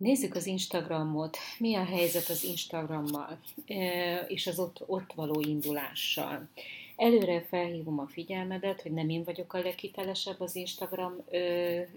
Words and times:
Nézzük 0.00 0.34
az 0.34 0.46
Instagramot. 0.46 1.36
Mi 1.58 1.74
a 1.74 1.84
helyzet 1.84 2.28
az 2.28 2.44
Instagrammal 2.44 3.38
és 4.28 4.46
az 4.46 4.58
ott, 4.58 4.82
ott 4.86 5.12
való 5.14 5.40
indulással? 5.40 6.48
Előre 6.96 7.44
felhívom 7.48 7.98
a 7.98 8.06
figyelmedet, 8.06 8.82
hogy 8.82 8.92
nem 8.92 9.08
én 9.08 9.24
vagyok 9.24 9.52
a 9.52 9.58
leghitelesebb 9.58 10.40
az 10.40 10.56
Instagram 10.56 11.16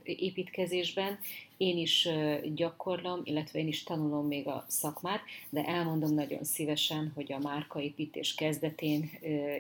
építkezésben, 0.04 1.20
én 1.58 1.78
is 1.78 2.08
gyakorlom, 2.54 3.22
illetve 3.24 3.60
én 3.60 3.68
is 3.68 3.84
tanulom 3.84 4.28
még 4.28 4.48
a 4.48 4.66
szakmát, 4.68 5.22
de 5.50 5.66
elmondom 5.66 6.14
nagyon 6.14 6.44
szívesen, 6.44 7.12
hogy 7.16 7.34
a 7.34 7.40
márkaépítés 7.40 8.36
kezdetén 8.36 9.12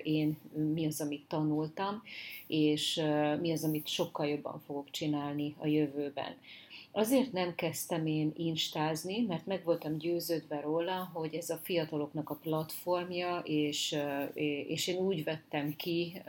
én 0.03 0.37
mi 0.73 0.85
az, 0.85 1.01
amit 1.01 1.27
tanultam, 1.27 2.03
és 2.47 3.01
mi 3.41 3.51
az, 3.51 3.63
amit 3.63 3.87
sokkal 3.87 4.27
jobban 4.27 4.61
fogok 4.65 4.91
csinálni 4.91 5.55
a 5.57 5.67
jövőben. 5.67 6.35
Azért 6.95 7.31
nem 7.31 7.55
kezdtem 7.55 8.05
én 8.05 8.31
instázni, 8.35 9.25
mert 9.27 9.45
meg 9.45 9.63
voltam 9.63 9.97
győződve 9.97 10.61
róla, 10.61 11.09
hogy 11.13 11.33
ez 11.35 11.49
a 11.49 11.59
fiataloknak 11.63 12.29
a 12.29 12.35
platformja, 12.35 13.41
és, 13.45 13.95
és 14.67 14.87
én 14.87 14.97
úgy 14.97 15.23
vettem 15.23 15.75
ki 15.75 16.21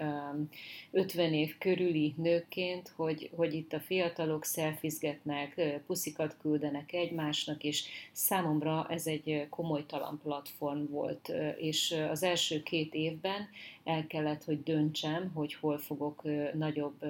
50 0.90 1.32
év 1.32 1.58
körüli 1.58 2.14
nőként, 2.16 2.92
hogy, 2.96 3.30
hogy 3.36 3.54
itt 3.54 3.72
a 3.72 3.80
fiatalok 3.80 4.44
szelfizgetnek, 4.44 5.80
puszikat 5.86 6.36
küldenek 6.40 6.92
egymásnak, 6.92 7.64
és 7.64 7.84
számomra 8.12 8.86
ez 8.90 9.06
egy 9.06 9.46
komolytalan 9.50 10.20
platform 10.22 10.90
volt. 10.90 11.32
És 11.58 11.96
az 12.10 12.22
első 12.22 12.62
két 12.62 12.94
évben 12.94 13.48
el 13.84 14.06
kellett, 14.06 14.44
hogy 14.44 14.62
döntsem, 14.62 15.30
hogy 15.34 15.54
hol 15.54 15.78
fogok 15.78 16.22
nagyobb 16.54 17.04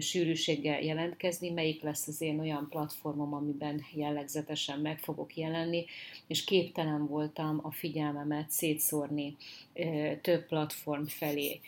sűrűséggel 0.00 0.80
jelentkezni, 0.80 1.50
melyik 1.50 1.82
lesz 1.82 2.06
az 2.06 2.20
én 2.20 2.40
olyan 2.40 2.66
platformom, 2.70 3.34
amiben 3.34 3.84
jellegzetesen 3.94 4.80
meg 4.80 4.98
fogok 4.98 5.36
jelenni, 5.36 5.84
és 6.26 6.44
képtelen 6.44 7.06
voltam 7.06 7.60
a 7.62 7.70
figyelmemet 7.70 8.50
szétszórni 8.50 9.36
több 10.20 10.46
platform 10.46 11.04
felé. 11.04 11.60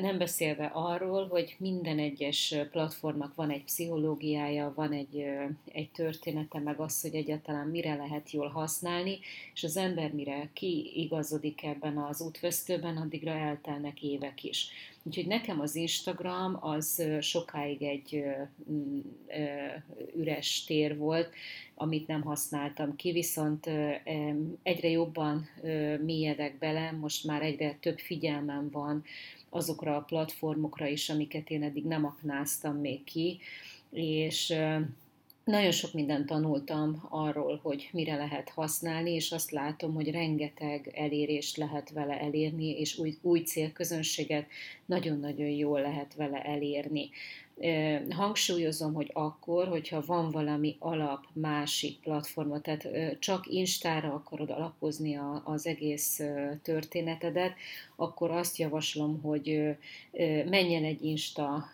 Nem 0.00 0.18
beszélve 0.18 0.70
arról, 0.74 1.26
hogy 1.28 1.56
minden 1.58 1.98
egyes 1.98 2.54
platformnak 2.70 3.34
van 3.34 3.50
egy 3.50 3.64
pszichológiája, 3.64 4.72
van 4.76 4.92
egy, 4.92 5.24
egy 5.72 5.90
története, 5.90 6.58
meg 6.58 6.80
az, 6.80 7.00
hogy 7.00 7.14
egyáltalán 7.14 7.66
mire 7.66 7.94
lehet 7.94 8.30
jól 8.30 8.48
használni, 8.48 9.18
és 9.54 9.64
az 9.64 9.76
ember 9.76 10.12
mire 10.12 10.50
kiigazodik 10.52 11.64
ebben 11.64 11.98
az 11.98 12.20
útvesztőben, 12.20 12.96
addigra 12.96 13.30
eltelnek 13.30 14.02
évek 14.02 14.44
is. 14.44 14.68
Úgyhogy 15.02 15.26
nekem 15.26 15.60
az 15.60 15.74
Instagram 15.74 16.58
az 16.60 17.02
sokáig 17.20 17.82
egy 17.82 18.24
üres 20.16 20.64
tér 20.64 20.96
volt, 20.96 21.34
amit 21.74 22.06
nem 22.06 22.22
használtam 22.22 22.96
ki, 22.96 23.12
viszont 23.12 23.70
egyre 24.62 24.88
jobban 24.88 25.48
mélyedek 26.04 26.58
bele, 26.58 26.92
most 26.92 27.24
már 27.24 27.42
egyre 27.42 27.76
több 27.80 27.98
figyelmem 27.98 28.70
van 28.70 29.04
azokra 29.48 29.96
a 29.96 30.00
platformokra 30.00 30.86
is, 30.86 31.08
amiket 31.08 31.50
én 31.50 31.62
eddig 31.62 31.84
nem 31.84 32.04
aknáztam 32.04 32.76
még 32.76 33.04
ki, 33.04 33.38
és 33.90 34.54
nagyon 35.48 35.70
sok 35.70 35.92
mindent 35.92 36.26
tanultam 36.26 37.06
arról, 37.08 37.60
hogy 37.62 37.88
mire 37.92 38.16
lehet 38.16 38.48
használni, 38.48 39.10
és 39.14 39.30
azt 39.32 39.50
látom, 39.50 39.94
hogy 39.94 40.10
rengeteg 40.10 40.90
elérést 40.94 41.56
lehet 41.56 41.90
vele 41.90 42.20
elérni, 42.20 42.78
és 42.78 42.98
új, 42.98 43.14
új 43.22 43.40
célközönséget 43.40 44.46
nagyon-nagyon 44.86 45.48
jól 45.48 45.80
lehet 45.80 46.14
vele 46.14 46.42
elérni. 46.42 47.10
Hangsúlyozom, 48.10 48.94
hogy 48.94 49.10
akkor, 49.12 49.68
hogyha 49.68 50.02
van 50.06 50.30
valami 50.30 50.76
alap 50.78 51.24
másik 51.32 52.00
platforma, 52.00 52.60
tehát 52.60 52.88
csak 53.18 53.46
Instára 53.46 54.12
akarod 54.12 54.50
alapozni 54.50 55.18
az 55.44 55.66
egész 55.66 56.20
történetedet, 56.62 57.52
akkor 57.96 58.30
azt 58.30 58.56
javaslom, 58.56 59.20
hogy 59.22 59.76
menjen 60.48 60.84
egy 60.84 61.04
Insta 61.04 61.72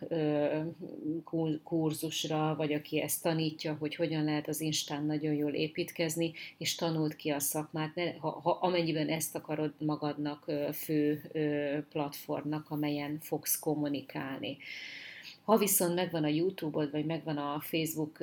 kurzusra, 1.64 2.54
vagy 2.56 2.72
aki 2.72 3.00
ezt 3.00 3.22
tanítja, 3.22 3.76
hogy 3.78 3.94
hogyan 3.94 4.24
lehet 4.24 4.48
az 4.48 4.60
Instán 4.60 5.04
nagyon 5.04 5.34
jól 5.34 5.52
építkezni, 5.52 6.32
és 6.58 6.74
tanult 6.74 7.16
ki 7.16 7.30
a 7.30 7.40
szakmát, 7.40 7.92
ha, 8.18 8.40
ha, 8.42 8.58
amennyiben 8.60 9.08
ezt 9.08 9.34
akarod 9.34 9.72
magadnak 9.78 10.50
fő 10.72 11.20
platformnak, 11.92 12.70
amelyen 12.70 13.18
fogsz 13.20 13.58
kommunikálni. 13.58 14.56
Ha 15.44 15.56
viszont 15.56 15.94
megvan 15.94 16.24
a 16.24 16.28
YouTube-od, 16.28 16.90
vagy 16.90 17.04
megvan 17.04 17.36
a 17.36 17.60
Facebook 17.60 18.18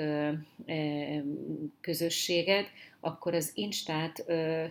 közösséged, 1.82 2.66
akkor 3.00 3.34
az 3.34 3.52
Instát 3.54 4.26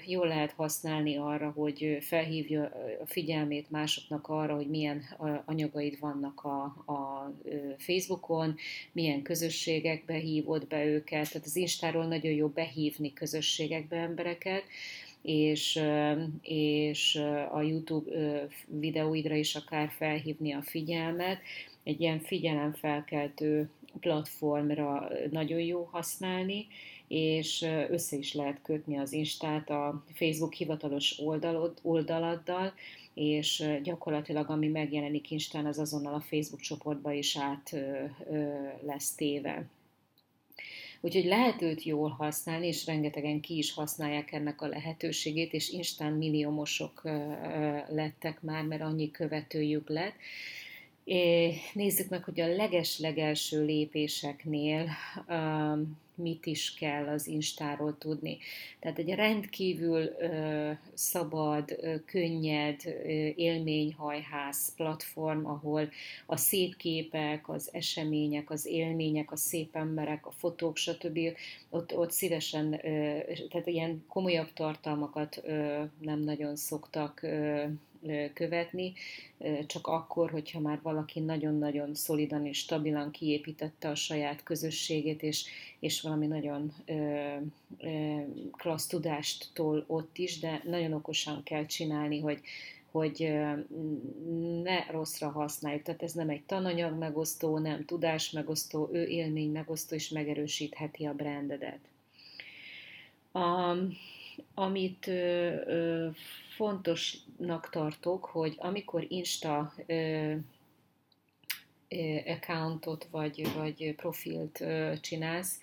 jól 0.06 0.26
lehet 0.26 0.52
használni 0.52 1.16
arra, 1.16 1.50
hogy 1.50 1.98
felhívja 2.00 2.62
a 3.02 3.06
figyelmét 3.06 3.70
másoknak 3.70 4.28
arra, 4.28 4.54
hogy 4.54 4.68
milyen 4.68 5.02
anyagaid 5.44 5.98
vannak 6.00 6.44
a, 6.44 6.62
a 6.92 7.32
Facebookon, 7.78 8.56
milyen 8.92 9.22
közösségekbe 9.22 10.14
hívod 10.14 10.66
be 10.66 10.84
őket. 10.84 11.30
Tehát 11.30 11.46
az 11.46 11.56
Instáról 11.56 12.06
nagyon 12.06 12.32
jó 12.32 12.48
behívni 12.48 13.12
közösségekbe 13.12 13.96
embereket, 13.96 14.62
és, 15.22 15.80
és 16.42 17.22
a 17.52 17.60
YouTube 17.62 18.10
videóidra 18.66 19.34
is 19.34 19.54
akár 19.54 19.90
felhívni 19.96 20.52
a 20.52 20.62
figyelmet, 20.62 21.38
egy 21.84 22.00
ilyen 22.00 22.20
figyelemfelkeltő 22.20 23.70
platformra 24.00 25.08
nagyon 25.30 25.60
jó 25.60 25.88
használni, 25.90 26.66
és 27.08 27.66
össze 27.88 28.16
is 28.16 28.34
lehet 28.34 28.62
kötni 28.62 28.98
az 28.98 29.12
Instát 29.12 29.70
a 29.70 30.04
Facebook 30.12 30.52
hivatalos 30.52 31.18
oldalod, 31.18 31.78
oldaladdal, 31.82 32.72
és 33.14 33.64
gyakorlatilag 33.82 34.50
ami 34.50 34.68
megjelenik 34.68 35.30
Instán, 35.30 35.66
az 35.66 35.78
azonnal 35.78 36.14
a 36.14 36.20
Facebook 36.20 36.60
csoportba 36.60 37.12
is 37.12 37.36
át 37.36 37.76
lesz 38.86 39.14
téve. 39.14 39.64
Úgyhogy 41.00 41.24
lehet 41.24 41.62
őt 41.62 41.82
jól 41.82 42.08
használni, 42.08 42.66
és 42.66 42.86
rengetegen 42.86 43.40
ki 43.40 43.56
is 43.56 43.72
használják 43.72 44.32
ennek 44.32 44.62
a 44.62 44.66
lehetőségét, 44.66 45.52
és 45.52 45.70
Instán 45.70 46.12
milliómosok 46.12 47.02
lettek 47.88 48.42
már, 48.42 48.64
mert 48.64 48.82
annyi 48.82 49.10
követőjük 49.10 49.88
lett, 49.88 50.14
Nézzük 51.72 52.08
meg, 52.08 52.24
hogy 52.24 52.40
a 52.40 52.54
leges-legelső 52.54 53.64
lépéseknél 53.64 54.88
um, 55.28 55.98
mit 56.14 56.46
is 56.46 56.74
kell 56.74 57.08
az 57.08 57.26
Instáról 57.26 57.98
tudni. 57.98 58.38
Tehát 58.80 58.98
egy 58.98 59.14
rendkívül 59.14 60.10
szabad, 60.94 61.76
könnyed 62.06 62.80
uh, 62.84 62.92
élményhajház 63.36 64.74
platform, 64.74 65.46
ahol 65.46 65.88
a 66.26 66.36
szép 66.36 66.76
képek, 66.76 67.48
az 67.48 67.68
események, 67.72 68.50
az 68.50 68.66
élmények, 68.66 69.32
a 69.32 69.36
szép 69.36 69.76
emberek, 69.76 70.26
a 70.26 70.30
fotók, 70.30 70.76
stb. 70.76 71.18
Ott, 71.70 71.96
ott 71.96 72.10
szívesen, 72.10 72.70
tehát 73.50 73.66
ilyen 73.66 74.04
komolyabb 74.08 74.52
tartalmakat 74.52 75.42
nem 76.00 76.18
nagyon 76.18 76.56
szoktak 76.56 77.26
követni, 78.34 78.92
csak 79.66 79.86
akkor, 79.86 80.30
hogyha 80.30 80.60
már 80.60 80.78
valaki 80.82 81.20
nagyon-nagyon 81.20 81.94
szolidan 81.94 82.46
és 82.46 82.58
stabilan 82.58 83.10
kiépítette 83.10 83.88
a 83.88 83.94
saját 83.94 84.42
közösségét, 84.42 85.22
és, 85.22 85.44
és 85.78 86.00
valami 86.00 86.26
nagyon 86.26 86.74
klassz 88.52 88.86
tudástól 88.86 89.84
ott 89.86 90.18
is, 90.18 90.38
de 90.38 90.62
nagyon 90.64 90.92
okosan 90.92 91.42
kell 91.42 91.66
csinálni, 91.66 92.20
hogy, 92.20 92.40
hogy 92.90 93.32
ne 94.62 94.90
rosszra 94.90 95.28
használjuk. 95.28 95.82
Tehát 95.82 96.02
ez 96.02 96.12
nem 96.12 96.28
egy 96.28 96.42
tananyag 96.46 96.98
megosztó, 96.98 97.58
nem 97.58 97.84
tudás 97.84 98.30
megosztó, 98.30 98.88
ő 98.92 99.06
élmény 99.06 99.50
megosztó, 99.50 99.94
és 99.94 100.08
megerősítheti 100.08 101.04
a 101.04 101.14
brandedet. 101.14 101.80
Um, 103.32 103.96
amit 104.54 105.06
ö, 105.06 105.54
ö, 105.66 106.08
fontosnak 106.56 107.70
tartok, 107.70 108.24
hogy 108.24 108.54
amikor 108.58 109.04
Insta 109.08 109.72
ö, 109.86 110.34
accountot 112.26 113.08
vagy, 113.10 113.52
vagy 113.54 113.94
profilt 113.96 114.64
csinálsz, 115.00 115.60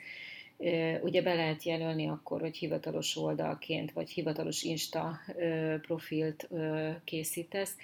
ugye 1.02 1.22
be 1.22 1.34
lehet 1.34 1.64
jelölni 1.64 2.08
akkor, 2.08 2.42
hogy 2.42 2.58
hivatalos 2.58 3.18
oldalként 3.18 3.92
vagy 3.92 4.10
hivatalos 4.10 4.62
Insta 4.62 5.20
profilt 5.82 6.50
készítesz, 7.04 7.76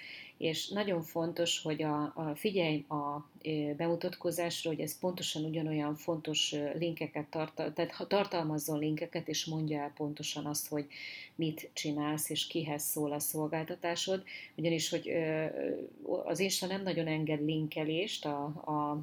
és 0.44 0.68
nagyon 0.68 1.02
fontos, 1.02 1.62
hogy 1.62 1.82
a, 1.82 2.02
a 2.02 2.32
figyelj 2.34 2.84
a 2.88 3.28
bemutatkozásra, 3.76 4.70
hogy 4.70 4.80
ez 4.80 4.98
pontosan 4.98 5.44
ugyanolyan 5.44 5.94
fontos 5.94 6.54
linkeket 6.78 7.26
tartal, 7.26 7.72
tehát 7.72 8.06
tartalmazzon 8.08 8.78
linkeket, 8.78 9.28
és 9.28 9.44
mondja 9.44 9.80
el 9.80 9.92
pontosan 9.96 10.46
azt, 10.46 10.68
hogy 10.68 10.86
mit 11.34 11.70
csinálsz, 11.72 12.30
és 12.30 12.46
kihez 12.46 12.82
szól 12.82 13.12
a 13.12 13.18
szolgáltatásod, 13.18 14.22
ugyanis, 14.56 14.88
hogy 14.88 15.12
az 16.24 16.38
Insta 16.38 16.66
nem 16.66 16.82
nagyon 16.82 17.06
enged 17.06 17.44
linkelést 17.44 18.26
a, 18.26 18.44
a 18.44 19.02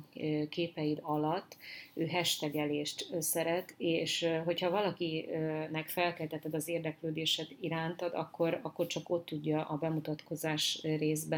képeid 0.50 1.00
alatt, 1.02 1.58
ő 1.94 2.08
hashtagelést 2.08 3.08
szeret, 3.20 3.74
és 3.78 4.28
hogyha 4.46 4.70
valakinek 4.70 5.88
felkelteted 5.88 6.54
az 6.54 6.68
érdeklődésed 6.68 7.48
irántad, 7.60 8.14
akkor, 8.14 8.60
akkor 8.62 8.88
csak 8.88 9.10
ott 9.10 9.26
tudja 9.26 9.64
a 9.66 9.76
bemutatkozás 9.78 10.80
részben 10.84 11.31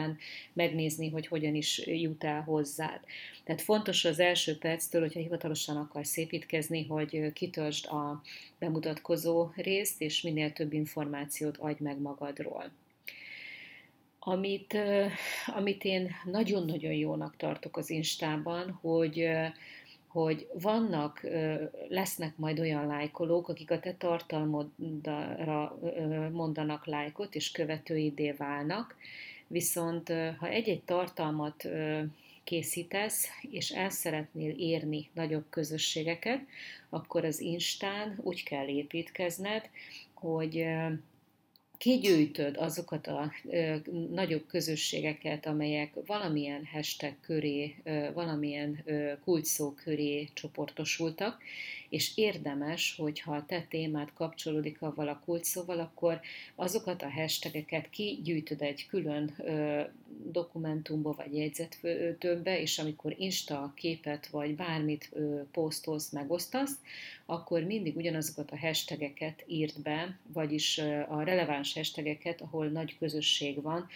megnézni, 0.54 1.10
hogy 1.10 1.28
hogyan 1.28 1.56
is 1.56 1.86
jut 1.86 2.24
el 2.24 2.42
hozzád. 2.42 3.00
Tehát 3.44 3.62
fontos 3.62 4.06
az 4.06 4.19
első 4.19 4.57
perctől, 4.57 5.01
hogyha 5.01 5.19
hivatalosan 5.19 5.78
akarsz 5.78 6.18
építkezni, 6.18 6.86
hogy 6.86 7.31
kitöltsd 7.34 7.86
a 7.86 8.22
bemutatkozó 8.60 9.50
részt, 9.56 10.01
és 10.01 10.22
minél 10.22 10.54
több 10.54 10.74
információt 10.74 11.57
adj 11.57 11.84
meg 11.84 12.00
magadról. 12.00 12.72
Amit, 14.19 14.78
amit 15.48 15.84
én 15.84 16.12
nagyon-nagyon 16.25 16.94
jónak 16.94 17.36
tartok 17.38 17.78
az 17.78 17.89
Instában, 17.89 18.72
hogy 18.81 19.30
hogy 20.13 20.48
vannak, 20.54 21.28
lesznek 21.89 22.38
majd 22.38 22.60
olyan 22.60 22.88
lájkolók, 22.88 23.50
akik 23.50 23.72
a 23.72 23.80
te 23.80 23.94
tartalmodra 23.94 25.78
mondanak 26.31 26.86
lájkot, 26.86 27.36
és 27.36 27.51
követőidé 27.51 28.31
válnak, 28.31 28.96
viszont 29.53 30.09
ha 30.38 30.47
egy-egy 30.47 30.81
tartalmat 30.83 31.67
készítesz, 32.44 33.27
és 33.51 33.69
el 33.69 33.89
szeretnél 33.89 34.55
érni 34.57 35.09
nagyobb 35.13 35.45
közösségeket, 35.50 36.39
akkor 36.89 37.25
az 37.25 37.39
Instán 37.39 38.19
úgy 38.21 38.44
kell 38.44 38.67
építkezned, 38.67 39.69
hogy 40.13 40.65
kigyűjtöd 41.83 42.57
azokat 42.57 43.07
a 43.07 43.31
nagyobb 44.12 44.47
közösségeket, 44.47 45.45
amelyek 45.45 45.94
valamilyen 46.06 46.65
hashtag 46.74 47.13
köré, 47.21 47.75
valamilyen 48.13 48.81
ö, 48.85 49.12
kulcsszó 49.24 49.71
köré 49.71 50.30
csoportosultak, 50.33 51.41
és 51.89 52.18
érdemes, 52.18 52.95
hogyha 52.97 53.35
a 53.35 53.45
te 53.45 53.65
témát 53.69 54.13
kapcsolódik 54.13 54.81
avval 54.81 55.07
a 55.07 55.21
kulcsszóval, 55.25 55.80
akkor 55.80 56.19
azokat 56.56 57.01
a 57.01 57.12
hashtageket 57.12 57.89
kigyűjtöd 57.89 58.62
egy 58.62 58.86
külön 58.89 59.36
ö, 59.38 59.81
dokumentumba 60.31 61.13
vagy 61.18 61.36
jegyzettömbbe, 61.36 62.59
és 62.59 62.79
amikor 62.79 63.15
Insta 63.18 63.71
képet 63.75 64.27
vagy 64.27 64.56
bármit 64.56 65.09
ö, 65.12 65.41
posztolsz, 65.51 66.09
megosztasz, 66.09 66.77
akkor 67.25 67.63
mindig 67.63 67.95
ugyanazokat 67.95 68.51
a 68.51 68.57
hashtageket 68.57 69.44
írt 69.47 69.81
be, 69.81 70.18
vagyis 70.33 70.77
a 71.07 71.24
releváns 71.24 71.73
hashtageket, 71.74 72.42
ahol 72.42 72.68
nagy 72.68 72.98
közösség 72.98 73.62
van 73.62 73.88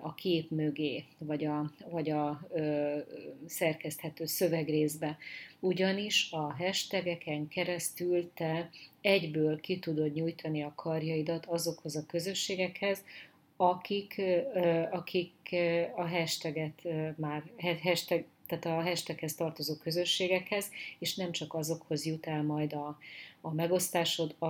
a 0.00 0.14
kép 0.14 0.50
mögé, 0.50 1.04
vagy 1.18 1.44
a, 1.44 1.72
vagy 1.90 2.10
a 2.10 2.46
ö, 2.52 2.98
szerkeszthető 3.46 4.26
szövegrészbe. 4.26 5.18
Ugyanis 5.60 6.28
a 6.30 6.54
hashtageken 6.58 7.48
keresztül 7.48 8.30
te 8.34 8.70
egyből 9.00 9.60
ki 9.60 9.78
tudod 9.78 10.12
nyújtani 10.12 10.62
a 10.62 10.72
karjaidat 10.76 11.46
azokhoz 11.46 11.96
a 11.96 12.06
közösségekhez, 12.06 13.04
akik, 13.56 14.22
akik 14.90 15.56
a 15.96 16.08
hashtaget 16.08 16.82
már, 17.16 17.42
hashtag, 17.82 18.24
tehát 18.46 18.64
a 18.64 18.82
hashtaghez 18.88 19.34
tartozó 19.34 19.74
közösségekhez, 19.74 20.70
és 20.98 21.14
nem 21.14 21.32
csak 21.32 21.54
azokhoz 21.54 22.06
jut 22.06 22.26
el 22.26 22.42
majd 22.42 22.72
a, 22.72 22.98
a 23.40 23.52
megosztásod, 23.52 24.34
a, 24.38 24.46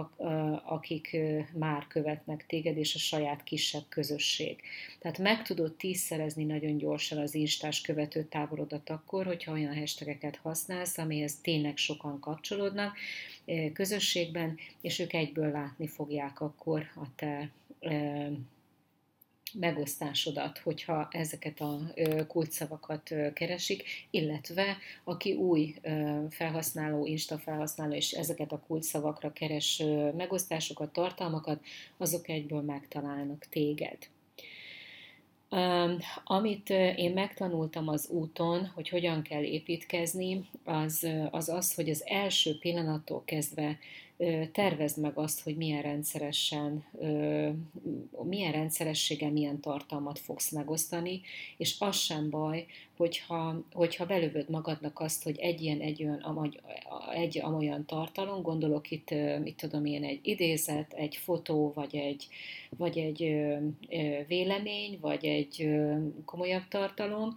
akik 0.65 1.17
már 1.53 1.87
követnek 1.87 2.47
téged, 2.47 2.77
és 2.77 2.95
a 2.95 2.99
saját 2.99 3.45
kisebb 3.45 3.85
közösség. 3.89 4.61
Tehát 4.99 5.19
meg 5.19 5.43
tudod 5.43 5.73
tízszerezni 5.73 6.45
nagyon 6.45 6.77
gyorsan 6.77 7.19
az 7.19 7.35
instás 7.35 7.81
követő 7.81 8.25
táborodat 8.25 8.91
akkor, 8.91 9.27
hogyha 9.27 9.53
olyan 9.53 9.79
hashtageket 9.79 10.37
használsz, 10.37 10.99
amihez 10.99 11.41
tényleg 11.43 11.77
sokan 11.77 12.21
kapcsolódnak 12.21 12.97
közösségben, 13.73 14.59
és 14.81 14.99
ők 14.99 15.13
egyből 15.13 15.51
látni 15.51 15.87
fogják 15.87 16.41
akkor 16.41 16.91
a 16.95 17.15
te 17.15 17.51
megosztásodat, 19.61 20.59
hogyha 20.59 21.09
ezeket 21.11 21.61
a 21.61 21.79
kulcsszavakat 22.27 23.15
keresik, 23.33 23.83
illetve 24.11 24.77
aki 25.05 25.33
új 25.33 25.75
felhasználó, 26.31 27.07
Insta 27.07 27.39
felhasználó, 27.39 27.93
és 27.93 28.13
ezeket 28.13 28.53
a 28.53 28.63
kulcsszavakra 28.67 29.33
keres 29.33 29.83
megosztásokat, 30.17 30.93
tartalmakat, 30.93 31.65
azok 31.97 32.29
egyből 32.29 32.61
megtalálnak 32.61 33.47
téged. 33.51 33.99
Amit 36.25 36.71
én 36.97 37.13
megtanultam 37.13 37.89
az 37.89 38.09
úton, 38.09 38.67
hogy 38.75 38.89
hogyan 38.89 39.23
kell 39.23 39.43
építkezni, 39.43 40.49
az 40.65 41.09
az, 41.31 41.49
az 41.49 41.75
hogy 41.75 41.91
az 41.91 42.03
első 42.07 42.59
pillanattól 42.59 43.23
kezdve 43.25 43.79
tervezd 44.53 45.01
meg 45.01 45.19
azt, 45.19 45.43
hogy 45.43 45.57
milyen 45.57 45.83
rendszeresen, 45.83 46.85
milyen 48.23 48.53
rendszerességgel, 48.53 49.31
milyen 49.31 49.61
tartalmat 49.61 50.19
fogsz 50.19 50.51
megosztani, 50.51 51.21
és 51.57 51.77
az 51.79 51.97
sem 51.97 52.31
baj, 52.31 52.67
hogyha, 52.97 53.63
hogyha 53.73 54.07
belövöd 54.07 54.51
magadnak 54.51 55.01
azt, 55.01 55.23
hogy 55.23 55.39
egy 55.39 55.63
ilyen, 55.63 55.81
egy 55.81 56.05
olyan, 56.05 56.55
egy 57.15 57.39
amolyan 57.39 57.85
tartalom, 57.85 58.43
gondolok 58.43 58.91
itt, 58.91 59.11
mit 59.43 59.57
tudom 59.57 59.85
én, 59.85 60.05
egy 60.05 60.21
idézet, 60.23 60.93
egy 60.93 61.17
fotó, 61.17 61.73
vagy 61.75 61.97
egy, 61.97 62.27
vagy 62.77 62.99
egy 62.99 63.45
vélemény, 64.27 64.99
vagy 65.01 65.25
egy 65.25 65.69
komolyabb 66.25 66.69
tartalom, 66.69 67.35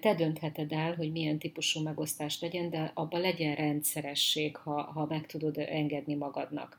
te 0.00 0.14
döntheted 0.14 0.72
el, 0.72 0.94
hogy 0.94 1.12
milyen 1.12 1.38
típusú 1.38 1.82
megosztás 1.82 2.40
legyen, 2.40 2.70
de 2.70 2.90
abban 2.94 3.20
legyen 3.20 3.54
rendszeresség, 3.54 4.56
ha, 4.56 4.82
ha 4.82 5.06
meg 5.08 5.26
tudod 5.26 5.58
engedni 5.58 5.95
magadnak. 6.04 6.78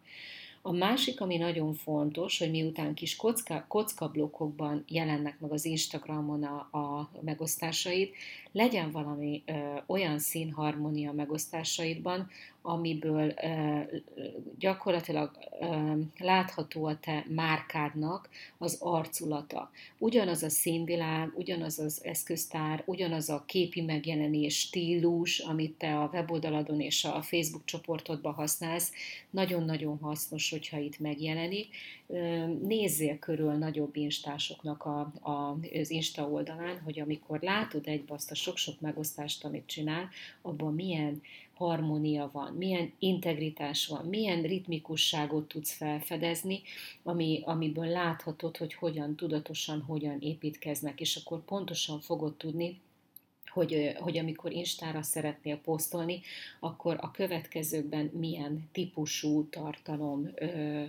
A 0.62 0.72
másik, 0.72 1.22
ami 1.22 1.38
nagyon 1.38 1.74
fontos, 1.74 2.38
hogy 2.40 2.52
miután 2.52 2.94
kis 2.94 3.16
kocka, 3.16 3.66
kockablokkokban 3.68 4.84
jelennek 4.88 5.40
meg 5.40 5.52
az 5.52 5.66
Instagramon 5.66 6.44
a, 6.44 6.78
a 6.78 7.10
megosztásaid, 7.22 8.10
legyen 8.52 8.92
valami 8.92 9.44
ö, 9.46 9.52
olyan 9.86 10.19
színharmónia 10.19 11.12
megosztásaidban, 11.12 12.30
amiből 12.68 13.34
gyakorlatilag 14.60 15.31
látható 16.18 16.86
a 16.86 17.00
te 17.00 17.25
márkádnak 17.30 18.30
az 18.58 18.78
arculata. 18.80 19.72
Ugyanaz 19.98 20.44
a 20.44 20.50
színvilág, 20.50 21.31
ugyanaz 21.36 21.80
az 21.80 22.02
eszköztár, 22.04 22.84
ugyanaz 22.86 23.30
a 23.30 23.44
képi 23.46 23.81
megjelenés 23.81 24.60
stílus, 24.60 25.40
amit 25.40 25.78
te 25.78 25.98
a 25.98 26.10
weboldaladon 26.14 26.81
és 26.81 27.06
a 27.06 27.22
Facebook 27.22 27.66
csoportodban 27.66 28.34
használsz, 28.34 28.92
nagyon-nagyon 29.30 29.97
hasznos, 30.02 30.50
hogyha 30.50 30.78
itt 30.78 31.00
megjelenik. 31.00 31.76
Nézzél 32.62 33.19
körül 33.19 33.54
nagyobb 33.54 33.95
instásoknak 33.95 34.86
a, 34.86 35.00
a, 35.21 35.57
az 35.80 35.90
Insta 35.90 36.30
oldalán, 36.30 36.80
hogy 36.83 37.00
amikor 37.00 37.40
látod 37.42 37.88
egybe 37.88 38.14
azt 38.14 38.31
a 38.31 38.36
sok-sok 38.36 38.81
megosztást, 38.81 39.45
amit 39.45 39.66
csinál, 39.66 40.09
abban 40.42 40.74
milyen 40.74 41.21
harmónia 41.57 42.30
van, 42.33 42.54
milyen 42.54 42.94
integritás 42.99 43.87
van, 43.87 44.06
milyen 44.06 44.42
ritmikusságot 44.42 45.47
tudsz 45.47 45.73
felfedezni, 45.73 46.61
ami, 47.04 47.42
amiből 47.45 47.87
láthatod, 47.87 48.57
hogy 48.57 48.73
hogyan 48.73 49.16
tudatosan, 49.16 49.81
hogyan 49.81 50.19
építkeznek, 50.19 51.02
és 51.02 51.16
akkor 51.16 51.45
pontosan 51.45 51.99
fogod 51.99 52.35
tudni, 52.35 52.81
hogy, 53.49 53.94
hogy 53.99 54.18
amikor 54.18 54.52
Instára 54.52 55.02
szeretnél 55.02 55.57
posztolni, 55.57 56.21
akkor 56.59 56.97
a 57.02 57.11
következőkben 57.11 58.11
milyen 58.14 58.69
típusú 58.71 59.49
tartalom 59.49 60.30
ö, 60.35 60.83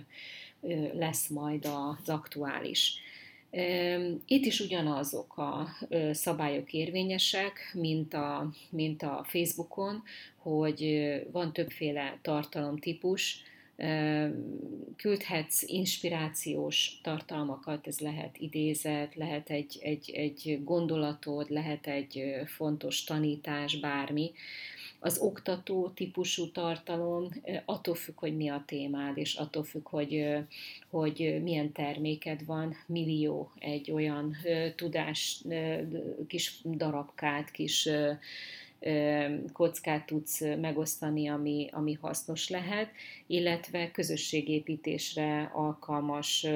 ö, 0.61 0.93
lesz 0.93 1.27
majd 1.27 1.65
az 1.65 2.09
aktuális. 2.09 2.99
Itt 4.25 4.45
is 4.45 4.59
ugyanazok 4.59 5.37
a 5.37 5.67
szabályok 6.11 6.73
érvényesek, 6.73 7.71
mint 7.73 8.13
a, 8.13 8.51
mint 8.69 9.03
a 9.03 9.25
Facebookon, 9.27 10.03
hogy 10.37 11.11
van 11.31 11.53
többféle 11.53 12.19
tartalomtípus, 12.21 13.43
küldhetsz 14.95 15.63
inspirációs 15.63 16.99
tartalmakat, 17.03 17.87
ez 17.87 17.99
lehet 17.99 18.37
idézet, 18.37 19.15
lehet 19.15 19.49
egy, 19.49 19.77
egy, 19.81 20.11
egy 20.11 20.59
gondolatod, 20.63 21.49
lehet 21.49 21.87
egy 21.87 22.23
fontos 22.45 23.03
tanítás, 23.03 23.79
bármi, 23.79 24.31
Az 25.01 25.17
oktató 25.17 25.89
típusú 25.89 26.51
tartalom 26.51 27.29
attól 27.65 27.95
függ, 27.95 28.19
hogy 28.19 28.35
mi 28.35 28.49
a 28.49 28.63
témád, 28.67 29.17
és 29.17 29.35
attól 29.35 29.63
függ, 29.63 29.87
hogy, 29.87 30.35
hogy 30.89 31.39
milyen 31.43 31.71
terméked 31.71 32.45
van, 32.45 32.75
millió 32.85 33.51
egy 33.59 33.91
olyan 33.91 34.35
tudás, 34.75 35.43
kis 36.27 36.61
darabkát, 36.63 37.51
kis 37.51 37.89
kockát 39.53 40.05
tudsz 40.05 40.41
megosztani, 40.41 41.27
ami, 41.27 41.69
ami 41.71 41.97
hasznos 42.01 42.49
lehet, 42.49 42.91
illetve 43.27 43.91
közösségépítésre 43.91 45.51
alkalmas 45.53 46.47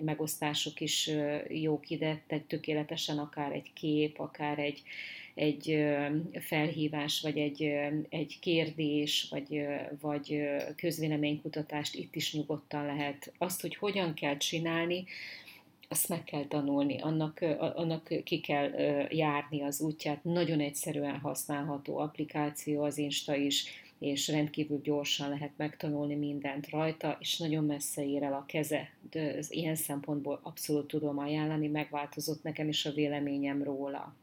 megosztások 0.00 0.80
is 0.80 1.10
jók 1.48 1.90
ide, 1.90 2.22
tehát 2.26 2.44
tökéletesen 2.44 3.18
akár 3.18 3.52
egy 3.52 3.72
kép, 3.72 4.18
akár 4.18 4.58
egy, 4.58 4.82
egy 5.34 5.84
felhívás, 6.40 7.20
vagy 7.20 7.38
egy, 7.38 7.62
egy 8.08 8.38
kérdés, 8.40 9.26
vagy, 9.30 9.66
vagy 10.00 10.42
közvéleménykutatást 10.76 11.94
itt 11.94 12.14
is 12.14 12.32
nyugodtan 12.34 12.86
lehet. 12.86 13.32
Azt, 13.38 13.60
hogy 13.60 13.76
hogyan 13.76 14.14
kell 14.14 14.36
csinálni, 14.36 15.04
azt 15.94 16.08
meg 16.08 16.24
kell 16.24 16.46
tanulni, 16.46 17.00
annak, 17.00 17.40
annak 17.58 18.08
ki 18.24 18.40
kell 18.40 18.70
járni 19.10 19.62
az 19.62 19.80
útját. 19.80 20.24
Nagyon 20.24 20.60
egyszerűen 20.60 21.18
használható 21.18 21.98
applikáció 21.98 22.82
az 22.82 22.98
Insta 22.98 23.34
is, 23.34 23.64
és 23.98 24.28
rendkívül 24.28 24.80
gyorsan 24.80 25.28
lehet 25.28 25.52
megtanulni 25.56 26.14
mindent 26.14 26.70
rajta, 26.70 27.16
és 27.20 27.38
nagyon 27.38 27.64
messze 27.64 28.06
ér 28.06 28.22
el 28.22 28.32
a 28.32 28.44
keze. 28.46 28.90
De 29.10 29.38
ilyen 29.48 29.74
szempontból 29.74 30.40
abszolút 30.42 30.86
tudom 30.86 31.18
ajánlani, 31.18 31.68
megváltozott 31.68 32.42
nekem 32.42 32.68
is 32.68 32.86
a 32.86 32.92
véleményem 32.92 33.62
róla. 33.62 34.14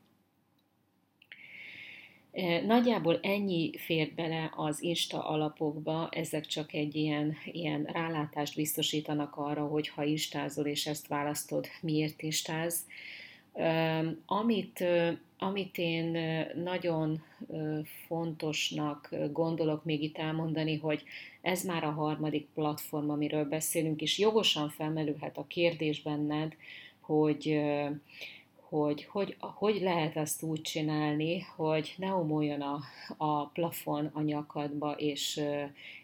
Nagyjából 2.66 3.20
ennyi 3.22 3.72
fért 3.78 4.14
bele 4.14 4.52
az 4.56 4.82
Insta 4.82 5.24
alapokba, 5.24 6.10
ezek 6.12 6.46
csak 6.46 6.74
egy 6.74 6.96
ilyen, 6.96 7.36
ilyen 7.46 7.84
rálátást 7.84 8.56
biztosítanak 8.56 9.36
arra, 9.36 9.66
hogy 9.66 9.88
ha 9.88 10.04
istázol 10.04 10.66
és 10.66 10.88
ezt 10.88 11.08
választod, 11.08 11.68
miért 11.82 12.22
istáz. 12.22 12.86
Amit, 14.26 14.84
amit 15.38 15.78
én 15.78 16.18
nagyon 16.64 17.24
fontosnak 18.08 19.16
gondolok 19.32 19.84
még 19.84 20.04
itt 20.04 20.18
elmondani, 20.18 20.78
hogy 20.78 21.04
ez 21.42 21.64
már 21.64 21.84
a 21.84 21.92
harmadik 21.92 22.48
platform, 22.54 23.10
amiről 23.10 23.46
beszélünk, 23.46 24.02
és 24.02 24.18
jogosan 24.18 24.70
felmerülhet 24.70 25.38
a 25.38 25.48
kérdés 25.48 26.02
benned, 26.02 26.56
hogy 27.00 27.62
hogy, 28.72 29.06
hogy 29.06 29.36
hogy 29.40 29.82
lehet 29.82 30.16
ezt 30.16 30.44
úgy 30.44 30.62
csinálni, 30.62 31.40
hogy 31.56 31.94
ne 31.98 32.14
omoljon 32.14 32.62
a, 32.62 32.80
a 33.18 33.46
plafon 33.46 34.10
a 34.14 34.22
nyakadba, 34.22 34.92
és, 34.92 35.42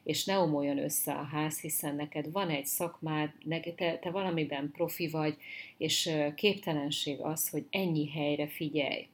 és 0.03 0.25
ne 0.25 0.37
omoljon 0.37 0.77
össze 0.77 1.13
a 1.13 1.23
ház, 1.23 1.59
hiszen 1.61 1.95
neked 1.95 2.31
van 2.31 2.49
egy 2.49 2.65
szakmád, 2.65 3.31
te, 3.75 3.97
te 3.97 4.09
valamiben 4.11 4.71
profi 4.71 5.07
vagy, 5.07 5.37
és 5.77 6.09
képtelenség 6.35 7.19
az, 7.19 7.49
hogy 7.49 7.65
ennyi 7.69 8.09
helyre 8.09 8.47
figyelj. 8.47 9.07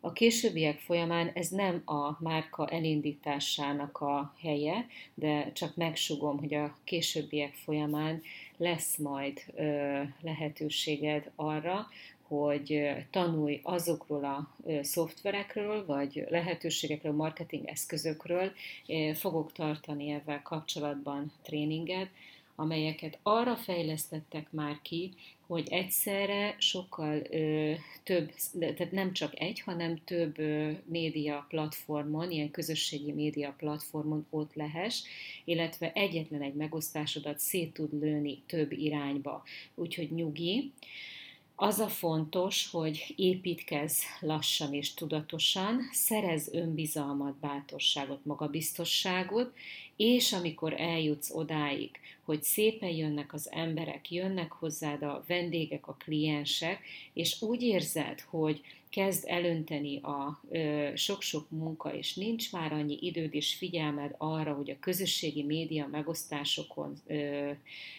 A 0.00 0.12
későbbiek 0.12 0.78
folyamán 0.78 1.30
ez 1.34 1.48
nem 1.48 1.82
a 1.84 2.16
márka 2.22 2.68
elindításának 2.68 4.00
a 4.00 4.34
helye, 4.40 4.86
de 5.14 5.52
csak 5.52 5.76
megsugom, 5.76 6.38
hogy 6.38 6.54
a 6.54 6.76
későbbiek 6.84 7.54
folyamán 7.54 8.22
lesz 8.56 8.96
majd 8.96 9.42
ö, 9.54 10.00
lehetőséged 10.20 11.30
arra, 11.36 11.86
hogy 12.28 12.88
tanulj 13.10 13.60
azokról 13.62 14.24
a 14.24 14.54
szoftverekről, 14.82 15.86
vagy 15.86 16.26
lehetőségekről, 16.28 17.12
marketing 17.12 17.66
eszközökről. 17.66 18.52
Fogok 19.14 19.52
tartani 19.52 20.10
ezzel 20.10 20.42
kapcsolatban 20.42 21.32
tréninget, 21.42 22.08
amelyeket 22.54 23.18
arra 23.22 23.56
fejlesztettek 23.56 24.52
már 24.52 24.78
ki, 24.82 25.14
hogy 25.46 25.66
egyszerre 25.70 26.54
sokkal 26.58 27.22
ö, 27.30 27.72
több, 28.02 28.32
tehát 28.58 28.92
nem 28.92 29.12
csak 29.12 29.40
egy, 29.40 29.60
hanem 29.60 30.00
több 30.04 30.38
ö, 30.38 30.70
média 30.84 31.46
platformon, 31.48 32.30
ilyen 32.30 32.50
közösségi 32.50 33.12
média 33.12 33.54
platformon 33.58 34.26
ott 34.30 34.54
lehess, 34.54 35.02
illetve 35.44 35.92
egyetlen 35.92 36.42
egy 36.42 36.54
megosztásodat 36.54 37.38
szét 37.38 37.72
tud 37.72 37.92
lőni 38.00 38.42
több 38.46 38.72
irányba. 38.72 39.42
Úgyhogy 39.74 40.10
nyugi. 40.12 40.72
Az 41.60 41.78
a 41.78 41.88
fontos, 41.88 42.70
hogy 42.70 43.14
építkez 43.16 44.02
lassan 44.20 44.74
és 44.74 44.94
tudatosan, 44.94 45.88
szerez 45.92 46.48
önbizalmat, 46.52 47.34
bátorságot, 47.34 48.24
magabiztosságot, 48.24 49.52
és 49.96 50.32
amikor 50.32 50.80
eljutsz 50.80 51.30
odáig, 51.30 51.90
hogy 52.24 52.42
szépen 52.42 52.88
jönnek 52.88 53.32
az 53.32 53.48
emberek, 53.52 54.10
jönnek 54.10 54.52
hozzád 54.52 55.02
a 55.02 55.24
vendégek, 55.26 55.88
a 55.88 55.96
kliensek, 55.98 56.80
és 57.12 57.42
úgy 57.42 57.62
érzed, 57.62 58.20
hogy 58.20 58.60
kezd 58.90 59.24
elönteni 59.26 60.00
a 60.00 60.40
sok-sok 60.94 61.50
munka, 61.50 61.94
és 61.94 62.14
nincs 62.14 62.52
már 62.52 62.72
annyi 62.72 62.98
időd 63.00 63.34
és 63.34 63.54
figyelmed 63.54 64.14
arra, 64.18 64.54
hogy 64.54 64.70
a 64.70 64.78
közösségi 64.80 65.42
média 65.42 65.88
megosztásokon 65.90 66.94
ö, 67.06 67.50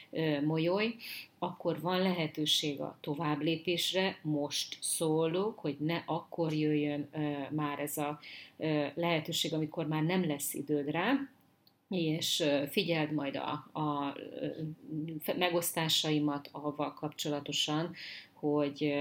ö, 0.09 0.41
molyolj, 0.41 0.95
akkor 1.39 1.81
van 1.81 2.01
lehetőség 2.01 2.81
a 2.81 2.97
tovább 3.01 3.41
lépésre. 3.41 4.19
Most 4.21 4.77
szólok, 4.81 5.59
hogy 5.59 5.75
ne 5.79 6.03
akkor 6.05 6.53
jöjjön 6.53 7.07
ö, 7.11 7.31
már 7.55 7.79
ez 7.79 7.97
a 7.97 8.19
ö, 8.57 8.85
lehetőség, 8.93 9.53
amikor 9.53 9.87
már 9.87 10.03
nem 10.03 10.27
lesz 10.27 10.53
időd 10.53 10.91
rá, 10.91 11.29
és 11.89 12.43
figyeld 12.69 13.11
majd 13.11 13.35
a, 13.35 13.79
a 13.79 14.15
megosztásaimat 15.37 16.49
avval 16.51 16.93
kapcsolatosan, 16.93 17.95
hogy 18.33 18.93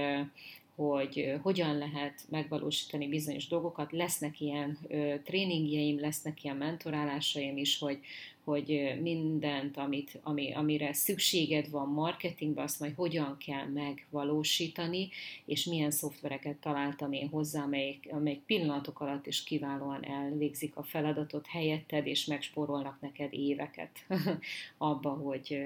hogy 0.87 1.33
hogyan 1.41 1.77
lehet 1.77 2.21
megvalósítani 2.29 3.07
bizonyos 3.07 3.47
dolgokat. 3.47 3.91
Lesznek 3.91 4.41
ilyen 4.41 4.77
tréningjeim, 5.23 5.99
lesznek 5.99 6.43
ilyen 6.43 6.55
mentorálásaim 6.55 7.57
is, 7.57 7.79
hogy, 7.79 7.99
hogy 8.43 8.97
mindent, 9.01 9.77
amit, 9.77 10.19
ami, 10.23 10.53
amire 10.53 10.93
szükséged 10.93 11.69
van 11.69 11.87
marketingben, 11.87 12.63
azt 12.63 12.79
majd 12.79 12.93
hogyan 12.95 13.37
kell 13.45 13.65
megvalósítani, 13.65 15.09
és 15.45 15.65
milyen 15.65 15.91
szoftvereket 15.91 16.55
találtam 16.55 17.13
én 17.13 17.29
hozzá, 17.29 17.63
amelyik, 17.63 18.07
amelyik 18.11 18.39
pillanatok 18.39 18.99
alatt 18.99 19.27
is 19.27 19.43
kiválóan 19.43 20.05
elvégzik 20.05 20.75
a 20.75 20.83
feladatot 20.83 21.47
helyetted, 21.47 22.07
és 22.07 22.25
megspórolnak 22.25 22.97
neked 23.01 23.33
éveket 23.33 24.05
abba, 24.77 25.09
hogy 25.09 25.61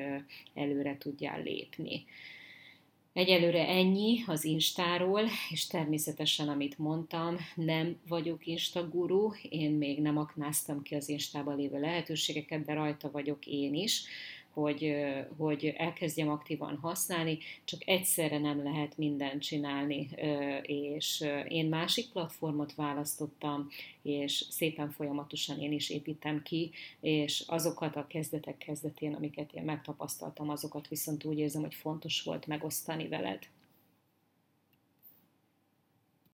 előre 0.54 0.98
tudjál 0.98 1.42
lépni. 1.42 2.06
Egyelőre 3.14 3.68
ennyi 3.68 4.24
az 4.28 4.44
Instáról, 4.44 5.24
és 5.50 5.68
természetesen, 5.68 6.50
amit 6.50 6.78
mondtam, 6.78 7.38
nem 7.56 8.00
vagyok 8.08 8.48
Instaguru, 8.48 9.32
én 9.50 9.72
még 9.72 10.02
nem 10.02 10.18
aknáztam 10.18 10.82
ki 10.82 10.96
az 10.96 11.10
Instában 11.10 11.56
lévő 11.56 11.80
lehetőségeket, 11.80 12.66
de 12.66 12.74
rajta 12.74 13.12
vagyok 13.12 13.46
én 13.46 13.74
is 13.74 14.04
hogy, 14.54 14.96
hogy 15.38 15.74
elkezdjem 15.78 16.30
aktívan 16.30 16.78
használni, 16.82 17.38
csak 17.64 17.88
egyszerre 17.88 18.40
nem 18.40 18.64
lehet 18.64 18.98
mindent 18.98 19.42
csinálni, 19.42 20.10
és 20.62 21.26
én 21.48 21.66
másik 21.66 22.12
platformot 22.12 22.76
választottam, 22.76 23.70
és 24.02 24.46
szépen 24.50 24.92
folyamatosan 24.92 25.60
én 25.60 25.72
is 25.72 25.90
építem 25.90 26.42
ki, 26.44 26.72
és 27.00 27.44
azokat 27.48 27.96
a 27.96 28.08
kezdetek 28.08 28.58
kezdetén, 28.58 29.14
amiket 29.14 29.54
én 29.54 29.64
megtapasztaltam, 29.64 30.50
azokat 30.50 30.88
viszont 30.88 31.24
úgy 31.24 31.38
érzem, 31.38 31.62
hogy 31.62 31.76
fontos 31.76 32.22
volt 32.24 32.48
megosztani 32.48 33.08
veled. 33.08 33.40